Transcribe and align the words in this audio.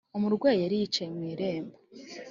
Umwami 0.17 0.59
yari 0.63 0.75
yicaye 0.81 1.09
mu 1.17 1.23
irembo 1.33 1.75